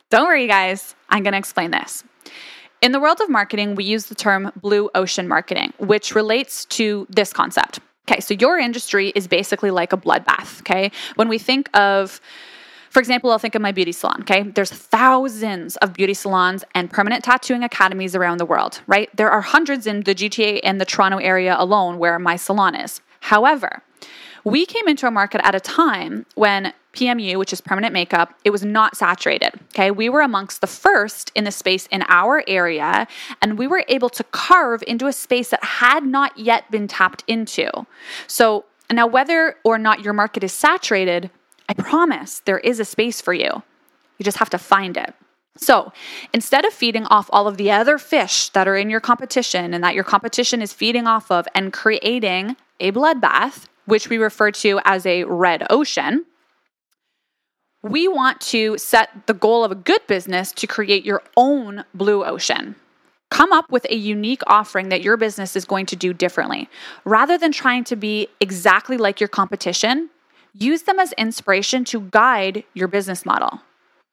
don't 0.10 0.26
worry, 0.26 0.48
guys. 0.48 0.96
I'm 1.12 1.24
going 1.24 1.34
to 1.34 1.38
explain 1.38 1.72
this. 1.72 2.03
In 2.82 2.94
the 2.94 3.00
world 3.00 3.22
of 3.22 3.30
marketing, 3.30 3.75
we 3.75 3.84
use 3.84 4.06
the 4.06 4.15
term 4.15 4.51
blue 4.56 4.89
ocean 4.96 5.27
marketing, 5.27 5.74
which 5.77 6.15
relates 6.15 6.65
to 6.65 7.06
this 7.10 7.32
concept. 7.32 7.80
Okay, 8.10 8.20
so 8.20 8.34
your 8.34 8.58
industry 8.58 9.12
is 9.13 9.27
basically 9.27 9.70
like 9.70 9.94
a 9.94 9.98
bloodbath. 9.98 10.62
Okay, 10.62 10.91
when 11.15 11.30
we 11.30 11.38
think 11.38 11.70
of 11.77 12.20
for 12.89 13.00
example, 13.00 13.32
I'll 13.32 13.39
think 13.39 13.56
of 13.56 13.62
my 13.62 13.72
beauty 13.72 13.94
salon, 13.94 14.18
okay? 14.20 14.44
There's 14.44 14.70
thousands 14.70 15.77
of 15.77 15.94
beauty 15.94 16.13
salons 16.13 16.65
and 16.75 16.91
permanent 16.91 17.24
tattooing 17.24 17.63
academies 17.63 18.18
around 18.18 18.38
the 18.38 18.46
world, 18.46 18.82
right? 18.86 19.10
There 19.15 19.32
are 19.32 19.39
hundreds 19.39 19.88
in 19.88 20.01
the 20.01 20.13
GTA 20.13 20.60
and 20.62 20.82
the 20.82 20.84
Toronto 20.84 21.18
area 21.18 21.56
alone 21.58 22.00
where 22.00 22.20
my 22.20 22.36
salon 22.36 22.75
is. 22.75 23.00
However, 23.22 23.82
we 24.44 24.65
came 24.65 24.89
into 24.89 25.08
a 25.08 25.12
market 25.12 25.39
at 25.46 25.56
a 25.56 25.62
time 25.62 26.25
when 26.36 26.74
PMU, 26.94 27.38
which 27.38 27.54
is 27.54 27.62
permanent 27.62 27.94
makeup, 27.94 28.34
it 28.44 28.50
was 28.50 28.64
not 28.64 28.98
saturated. 28.98 29.52
Okay. 29.74 29.92
We 29.92 30.10
were 30.10 30.22
amongst 30.22 30.62
the 30.62 30.68
first 30.68 31.32
in 31.36 31.44
the 31.46 31.52
space 31.52 31.88
in 31.88 32.04
our 32.08 32.44
area, 32.48 33.08
and 33.42 33.58
we 33.58 33.68
were 33.68 33.86
able 33.88 34.10
to 34.10 34.24
carve 34.26 34.84
into 34.88 35.08
a 35.08 35.14
space 35.14 35.50
that 35.50 35.64
had 35.64 36.06
not 36.06 36.38
yet 36.38 36.70
been 36.70 36.88
tapped 36.88 37.24
into. 37.28 37.70
So 38.28 38.66
now, 38.92 39.08
whether 39.08 39.56
or 39.64 39.78
not 39.78 40.04
your 40.04 40.14
market 40.14 40.44
is 40.44 40.52
saturated, 40.52 41.30
I 41.70 41.74
promise 41.74 42.42
there 42.46 42.60
is 42.60 42.80
a 42.80 42.86
space 42.86 43.22
for 43.22 43.34
you. 43.34 43.64
You 44.18 44.24
just 44.24 44.38
have 44.38 44.50
to 44.50 44.58
find 44.58 44.98
it. 44.98 45.14
So 45.58 45.92
instead 46.34 46.66
of 46.66 46.74
feeding 46.74 47.06
off 47.06 47.30
all 47.32 47.48
of 47.48 47.58
the 47.58 47.72
other 47.72 47.98
fish 47.98 48.50
that 48.50 48.68
are 48.68 48.76
in 48.76 48.90
your 48.90 49.00
competition 49.00 49.74
and 49.74 49.84
that 49.84 49.96
your 49.96 50.04
competition 50.04 50.62
is 50.62 50.74
feeding 50.74 51.08
off 51.08 51.30
of 51.30 51.48
and 51.54 51.74
creating 51.74 52.56
a 52.80 52.92
bloodbath, 52.92 53.66
which 53.86 54.10
we 54.10 54.18
refer 54.18 54.52
to 54.52 54.80
as 54.86 55.06
a 55.06 55.24
red 55.26 55.66
ocean, 55.70 56.26
we 57.84 58.08
want 58.08 58.40
to 58.42 58.78
set 58.78 59.10
the 59.28 59.34
goal 59.34 59.64
of 59.64 59.72
a 59.72 59.76
good 59.76 60.06
business 60.08 60.52
to 60.54 60.68
create 60.68 61.06
your 61.06 61.24
own 61.36 61.84
blue 61.94 62.24
ocean. 62.24 62.76
Come 63.30 63.52
up 63.52 63.72
with 63.72 63.86
a 63.90 63.96
unique 63.96 64.42
offering 64.46 64.90
that 64.90 65.02
your 65.02 65.18
business 65.18 65.56
is 65.56 65.66
going 65.66 65.86
to 65.88 65.96
do 65.96 66.14
differently. 66.14 66.70
Rather 67.06 67.38
than 67.38 67.52
trying 67.52 67.84
to 67.86 67.96
be 67.96 68.28
exactly 68.40 68.98
like 68.98 69.20
your 69.20 69.30
competition, 69.30 70.10
use 70.54 70.84
them 70.84 71.00
as 71.00 71.14
inspiration 71.14 71.86
to 71.86 72.02
guide 72.12 72.64
your 72.74 72.88
business 72.88 73.26
model. 73.26 73.62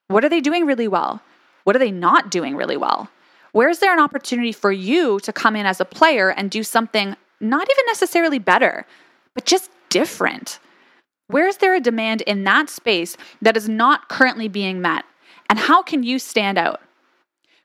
What 0.07 0.23
are 0.23 0.29
they 0.29 0.41
doing 0.41 0.65
really 0.65 0.87
well? 0.87 1.21
What 1.65 1.75
are 1.75 1.79
they 1.79 1.91
not 1.91 2.31
doing 2.31 2.55
really 2.55 2.77
well? 2.77 3.09
Where 3.51 3.69
is 3.69 3.79
there 3.79 3.93
an 3.93 3.99
opportunity 3.99 4.51
for 4.51 4.71
you 4.71 5.19
to 5.19 5.33
come 5.33 5.55
in 5.55 5.65
as 5.65 5.79
a 5.79 5.85
player 5.85 6.29
and 6.29 6.49
do 6.49 6.63
something 6.63 7.15
not 7.39 7.67
even 7.69 7.85
necessarily 7.87 8.39
better, 8.39 8.85
but 9.33 9.45
just 9.45 9.69
different? 9.89 10.59
Where 11.29 11.47
is 11.47 11.57
there 11.57 11.75
a 11.75 11.79
demand 11.79 12.21
in 12.21 12.43
that 12.45 12.69
space 12.69 13.15
that 13.39 13.55
is 13.55 13.69
not 13.69 14.09
currently 14.09 14.47
being 14.47 14.81
met? 14.81 15.05
And 15.47 15.59
how 15.59 15.83
can 15.83 16.01
you 16.01 16.17
stand 16.17 16.57
out? 16.57 16.81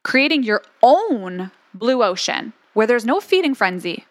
Creating 0.03 0.43
your 0.43 0.63
own 0.83 1.51
blue 1.73 2.05
ocean 2.05 2.53
where 2.75 2.87
there's 2.87 3.07
no 3.07 3.21
feeding 3.21 3.55
frenzy. 3.55 4.05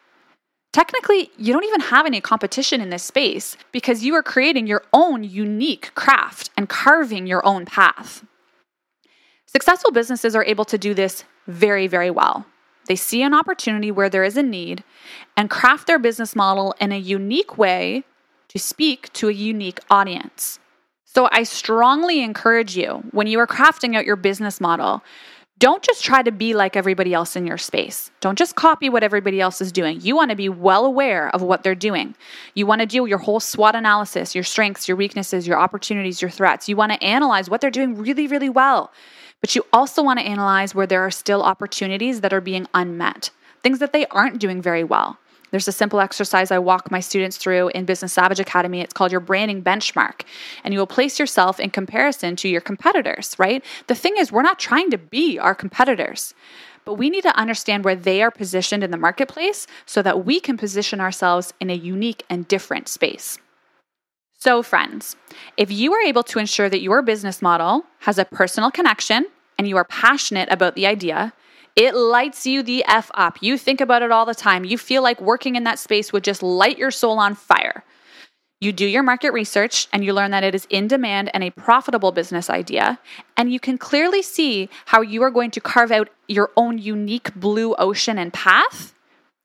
Technically, 0.71 1.29
you 1.37 1.53
don't 1.53 1.65
even 1.65 1.81
have 1.81 2.07
any 2.07 2.19
competition 2.19 2.81
in 2.81 2.89
this 2.89 3.03
space 3.03 3.55
because 3.71 4.03
you 4.03 4.15
are 4.15 4.23
creating 4.23 4.65
your 4.65 4.83
own 4.91 5.23
unique 5.23 5.93
craft 5.93 6.49
and 6.57 6.67
carving 6.67 7.27
your 7.27 7.45
own 7.45 7.67
path. 7.67 8.25
Successful 9.45 9.91
businesses 9.91 10.35
are 10.35 10.45
able 10.45 10.65
to 10.65 10.79
do 10.79 10.95
this 10.95 11.25
very, 11.45 11.85
very 11.85 12.09
well. 12.09 12.47
They 12.87 12.95
see 12.95 13.21
an 13.21 13.35
opportunity 13.35 13.91
where 13.91 14.09
there 14.09 14.23
is 14.23 14.35
a 14.35 14.41
need 14.41 14.83
and 15.37 15.47
craft 15.47 15.85
their 15.85 15.99
business 15.99 16.35
model 16.35 16.73
in 16.79 16.91
a 16.91 16.97
unique 16.97 17.55
way 17.55 18.03
to 18.49 18.59
speak 18.59 19.11
to 19.13 19.29
a 19.29 19.33
unique 19.33 19.79
audience. 19.89 20.59
So 21.05 21.29
I 21.31 21.43
strongly 21.43 22.23
encourage 22.23 22.75
you 22.75 23.03
when 23.11 23.27
you 23.27 23.39
are 23.39 23.47
crafting 23.47 23.95
out 23.95 24.05
your 24.05 24.15
business 24.15 24.59
model, 24.59 25.03
don't 25.59 25.83
just 25.83 26.03
try 26.03 26.23
to 26.23 26.31
be 26.31 26.53
like 26.53 26.75
everybody 26.75 27.13
else 27.13 27.35
in 27.35 27.45
your 27.45 27.59
space. 27.59 28.09
Don't 28.19 28.37
just 28.37 28.55
copy 28.55 28.89
what 28.89 29.03
everybody 29.03 29.39
else 29.39 29.61
is 29.61 29.71
doing. 29.71 30.01
You 30.01 30.15
want 30.15 30.31
to 30.31 30.35
be 30.35 30.49
well 30.49 30.85
aware 30.85 31.33
of 31.33 31.41
what 31.41 31.63
they're 31.63 31.75
doing. 31.75 32.15
You 32.55 32.65
want 32.65 32.81
to 32.81 32.87
do 32.87 33.05
your 33.05 33.19
whole 33.19 33.39
SWOT 33.39 33.75
analysis, 33.75 34.33
your 34.33 34.43
strengths, 34.43 34.87
your 34.87 34.97
weaknesses, 34.97 35.47
your 35.47 35.57
opportunities, 35.57 36.21
your 36.21 36.31
threats. 36.31 36.67
You 36.67 36.75
want 36.75 36.91
to 36.91 37.03
analyze 37.03 37.49
what 37.49 37.61
they're 37.61 37.69
doing 37.69 37.95
really, 37.95 38.27
really 38.27 38.49
well. 38.49 38.91
But 39.39 39.55
you 39.55 39.65
also 39.71 40.01
want 40.01 40.19
to 40.19 40.25
analyze 40.25 40.73
where 40.73 40.87
there 40.87 41.01
are 41.01 41.11
still 41.11 41.43
opportunities 41.43 42.21
that 42.21 42.33
are 42.33 42.41
being 42.41 42.67
unmet, 42.73 43.29
things 43.61 43.79
that 43.79 43.93
they 43.93 44.05
aren't 44.07 44.39
doing 44.39 44.61
very 44.61 44.83
well. 44.83 45.17
There's 45.53 45.67
a 45.67 45.71
simple 45.71 45.99
exercise 45.99 46.49
I 46.49 46.57
walk 46.57 46.89
my 46.89 46.99
students 46.99 47.37
through 47.37 47.67
in 47.75 47.85
Business 47.85 48.11
Savage 48.11 48.39
Academy. 48.39 48.81
It's 48.81 48.91
called 48.91 49.11
your 49.11 49.21
branding 49.21 49.61
benchmark. 49.61 50.23
And 50.63 50.73
you 50.73 50.79
will 50.79 50.87
place 50.87 51.19
yourself 51.19 51.59
in 51.59 51.69
comparison 51.69 52.35
to 52.37 52.49
your 52.49 52.59
competitors, 52.59 53.35
right? 53.37 53.63
The 53.85 53.93
thing 53.93 54.15
is, 54.17 54.31
we're 54.31 54.41
not 54.41 54.57
trying 54.57 54.89
to 54.89 54.97
be 54.97 55.37
our 55.37 55.53
competitors, 55.53 56.33
but 56.85 56.95
we 56.95 57.11
need 57.11 57.21
to 57.21 57.37
understand 57.37 57.85
where 57.85 57.95
they 57.95 58.23
are 58.23 58.31
positioned 58.31 58.83
in 58.83 58.89
the 58.89 58.97
marketplace 58.97 59.67
so 59.85 60.01
that 60.01 60.25
we 60.25 60.39
can 60.39 60.57
position 60.57 60.99
ourselves 60.99 61.53
in 61.59 61.69
a 61.69 61.75
unique 61.75 62.23
and 62.31 62.47
different 62.47 62.87
space. 62.87 63.37
So, 64.39 64.63
friends, 64.63 65.17
if 65.55 65.71
you 65.71 65.93
are 65.93 66.01
able 66.01 66.23
to 66.23 66.39
ensure 66.39 66.67
that 66.67 66.81
your 66.81 67.03
business 67.03 67.43
model 67.43 67.83
has 67.99 68.17
a 68.17 68.25
personal 68.25 68.71
connection 68.71 69.27
and 69.59 69.69
you 69.69 69.77
are 69.77 69.85
passionate 69.85 70.51
about 70.51 70.73
the 70.73 70.87
idea, 70.87 71.31
it 71.75 71.95
lights 71.95 72.45
you 72.45 72.61
the 72.61 72.85
F 72.87 73.09
up. 73.15 73.41
You 73.41 73.57
think 73.57 73.81
about 73.81 74.01
it 74.03 74.11
all 74.11 74.25
the 74.25 74.35
time. 74.35 74.63
You 74.63 74.77
feel 74.77 75.01
like 75.01 75.19
working 75.19 75.55
in 75.55 75.63
that 75.63 75.79
space 75.79 76.13
would 76.13 76.23
just 76.23 76.43
light 76.43 76.77
your 76.77 76.91
soul 76.91 77.17
on 77.19 77.33
fire. 77.33 77.83
You 78.61 78.71
do 78.71 78.85
your 78.85 79.03
market 79.03 79.33
research 79.33 79.87
and 79.91 80.05
you 80.05 80.13
learn 80.13 80.31
that 80.31 80.43
it 80.43 80.55
is 80.55 80.67
in 80.69 80.87
demand 80.87 81.29
and 81.33 81.43
a 81.43 81.49
profitable 81.49 82.13
business 82.13 82.49
idea. 82.49 82.99
And 83.35 83.51
you 83.51 83.59
can 83.59 83.77
clearly 83.77 84.21
see 84.21 84.69
how 84.85 85.01
you 85.01 85.21
are 85.23 85.31
going 85.31 85.51
to 85.51 85.59
carve 85.59 85.91
out 85.91 86.09
your 86.27 86.51
own 86.55 86.77
unique 86.77 87.35
blue 87.35 87.75
ocean 87.75 88.17
and 88.17 88.31
path. 88.31 88.93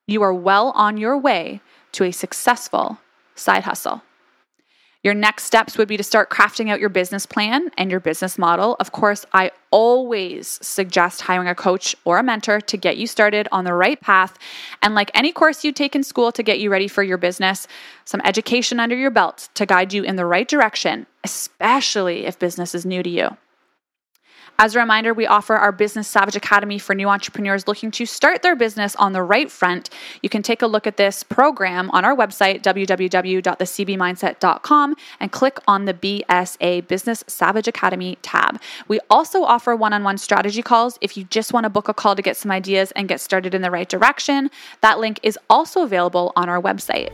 You 0.07 0.23
are 0.23 0.35
well 0.35 0.71
on 0.77 0.99
your 0.99 1.19
way 1.19 1.61
to 1.93 2.05
a 2.05 2.13
successful 2.13 2.99
side 3.35 3.65
hustle. 3.65 4.03
Your 5.05 5.15
next 5.15 5.45
steps 5.45 5.79
would 5.79 5.87
be 5.87 5.97
to 5.97 6.03
start 6.03 6.29
crafting 6.29 6.71
out 6.71 6.81
your 6.81 6.89
business 6.89 7.25
plan 7.25 7.71
and 7.79 7.89
your 7.89 8.01
business 8.01 8.37
model. 8.37 8.77
Of 8.81 8.91
course, 8.91 9.25
I 9.33 9.53
always 9.71 10.59
suggest 10.61 11.21
hiring 11.21 11.47
a 11.47 11.55
coach 11.55 11.95
or 12.05 12.19
a 12.19 12.23
mentor 12.23 12.61
to 12.61 12.77
get 12.77 12.97
you 12.97 13.07
started 13.07 13.47
on 13.53 13.65
the 13.65 13.75
right 13.75 14.01
path. 14.01 14.37
And 14.83 14.97
like 14.97 15.13
any 15.15 15.31
course 15.31 15.63
you 15.65 15.71
take 15.71 15.95
in 15.95 16.03
school 16.03 16.33
to 16.33 16.43
get 16.43 16.59
you 16.59 16.69
ready 16.69 16.89
for 16.89 17.05
your 17.05 17.19
business, 17.19 17.69
some 18.05 18.21
education 18.25 18.81
under 18.81 18.97
your 18.97 19.11
belt 19.11 19.49
to 19.55 19.67
guide 19.67 19.93
you 19.93 20.03
in 20.03 20.17
the 20.17 20.27
right 20.27 20.49
direction, 20.49 21.07
especially 21.23 22.27
if 22.27 22.39
business 22.39 22.75
is 22.75 22.85
new 22.85 23.03
to 23.05 23.11
you. 23.11 23.37
As 24.61 24.75
a 24.75 24.81
reminder, 24.81 25.15
we 25.15 25.25
offer 25.25 25.55
our 25.55 25.71
Business 25.71 26.09
Savage 26.09 26.35
Academy 26.35 26.81
for 26.81 26.93
new 26.93 27.09
entrepreneurs 27.09 27.69
looking 27.69 27.93
to 27.93 28.05
start 28.05 28.43
their 28.43 28.57
business 28.57 28.97
on 28.97 29.13
the 29.13 29.23
right 29.23 29.49
front. 29.49 29.89
You 30.21 30.29
can 30.29 30.43
take 30.43 30.63
a 30.63 30.67
look 30.67 30.85
at 30.85 30.97
this 30.97 31.23
program 31.23 31.93
on 31.93 32.05
our 32.05 32.17
website, 32.17 32.65
www.thecbmindset.com, 32.65 34.97
and 35.21 35.31
click 35.31 35.61
on 35.69 35.85
the 35.85 35.95
BSA 35.95 36.89
Business 36.89 37.23
Savage 37.29 37.69
Academy 37.69 38.19
tab. 38.23 38.61
We 38.89 38.99
also 39.09 39.45
offer 39.45 39.77
one 39.77 39.93
on 39.93 40.03
one 40.03 40.19
strategy 40.19 40.63
calls 40.63 40.99
if 41.01 41.17
you 41.17 41.23
just 41.23 41.53
want 41.53 41.63
to 41.63 41.71
book 41.71 41.89
a 41.89 41.95
call 41.95 42.17
to 42.17 42.23
get 42.23 42.37
some 42.37 42.51
ideas 42.51 42.91
and 42.97 43.07
get 43.07 43.21
started 43.21 43.55
in 43.55 43.63
the 43.63 43.71
right 43.71 43.89
direction. 43.89 44.51
That 44.81 44.99
link 44.99 45.21
is 45.23 45.39
also 45.49 45.83
available 45.83 46.33
on 46.35 46.49
our 46.49 46.61
website. 46.61 47.13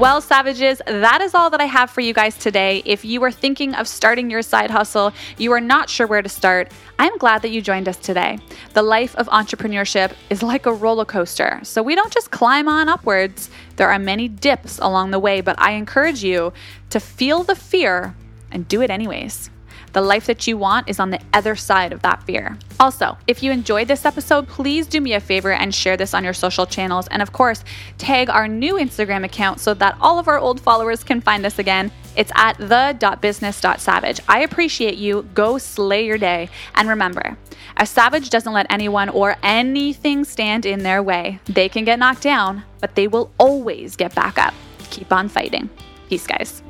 Well, 0.00 0.22
Savages, 0.22 0.80
that 0.86 1.20
is 1.20 1.34
all 1.34 1.50
that 1.50 1.60
I 1.60 1.66
have 1.66 1.90
for 1.90 2.00
you 2.00 2.14
guys 2.14 2.34
today. 2.38 2.80
If 2.86 3.04
you 3.04 3.22
are 3.22 3.30
thinking 3.30 3.74
of 3.74 3.86
starting 3.86 4.30
your 4.30 4.40
side 4.40 4.70
hustle, 4.70 5.12
you 5.36 5.52
are 5.52 5.60
not 5.60 5.90
sure 5.90 6.06
where 6.06 6.22
to 6.22 6.28
start, 6.30 6.72
I'm 6.98 7.18
glad 7.18 7.42
that 7.42 7.50
you 7.50 7.60
joined 7.60 7.86
us 7.86 7.98
today. 7.98 8.38
The 8.72 8.80
life 8.80 9.14
of 9.16 9.28
entrepreneurship 9.28 10.14
is 10.30 10.42
like 10.42 10.64
a 10.64 10.72
roller 10.72 11.04
coaster, 11.04 11.60
so 11.64 11.82
we 11.82 11.94
don't 11.94 12.10
just 12.10 12.30
climb 12.30 12.66
on 12.66 12.88
upwards. 12.88 13.50
There 13.76 13.90
are 13.90 13.98
many 13.98 14.26
dips 14.26 14.78
along 14.78 15.10
the 15.10 15.18
way, 15.18 15.42
but 15.42 15.60
I 15.60 15.72
encourage 15.72 16.24
you 16.24 16.54
to 16.88 16.98
feel 16.98 17.42
the 17.42 17.54
fear 17.54 18.16
and 18.50 18.66
do 18.66 18.80
it 18.80 18.88
anyways. 18.88 19.50
The 19.92 20.00
life 20.00 20.26
that 20.26 20.46
you 20.46 20.56
want 20.56 20.88
is 20.88 21.00
on 21.00 21.10
the 21.10 21.20
other 21.32 21.56
side 21.56 21.92
of 21.92 22.02
that 22.02 22.22
fear. 22.22 22.56
Also, 22.78 23.18
if 23.26 23.42
you 23.42 23.50
enjoyed 23.50 23.88
this 23.88 24.04
episode, 24.04 24.46
please 24.48 24.86
do 24.86 25.00
me 25.00 25.14
a 25.14 25.20
favor 25.20 25.52
and 25.52 25.74
share 25.74 25.96
this 25.96 26.14
on 26.14 26.24
your 26.24 26.32
social 26.32 26.66
channels. 26.66 27.08
And 27.08 27.22
of 27.22 27.32
course, 27.32 27.64
tag 27.98 28.30
our 28.30 28.48
new 28.48 28.74
Instagram 28.74 29.24
account 29.24 29.60
so 29.60 29.74
that 29.74 29.96
all 30.00 30.18
of 30.18 30.28
our 30.28 30.38
old 30.38 30.60
followers 30.60 31.02
can 31.02 31.20
find 31.20 31.44
us 31.44 31.58
again. 31.58 31.90
It's 32.16 32.32
at 32.34 32.56
the.business.savage. 32.58 34.20
I 34.28 34.40
appreciate 34.40 34.96
you. 34.96 35.28
Go 35.34 35.58
slay 35.58 36.06
your 36.06 36.18
day. 36.18 36.48
And 36.74 36.88
remember, 36.88 37.36
a 37.76 37.86
savage 37.86 38.30
doesn't 38.30 38.52
let 38.52 38.66
anyone 38.70 39.08
or 39.08 39.36
anything 39.42 40.24
stand 40.24 40.66
in 40.66 40.82
their 40.82 41.02
way. 41.02 41.40
They 41.46 41.68
can 41.68 41.84
get 41.84 41.98
knocked 41.98 42.22
down, 42.22 42.64
but 42.80 42.94
they 42.94 43.08
will 43.08 43.30
always 43.38 43.96
get 43.96 44.14
back 44.14 44.38
up. 44.38 44.54
Keep 44.90 45.12
on 45.12 45.28
fighting. 45.28 45.70
Peace, 46.08 46.26
guys. 46.26 46.62